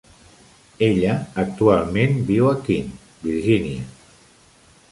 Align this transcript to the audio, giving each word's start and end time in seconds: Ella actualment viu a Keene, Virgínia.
Ella 0.85 1.11
actualment 1.43 2.17
viu 2.31 2.49
a 2.53 2.55
Keene, 2.69 2.97
Virgínia. 3.27 3.85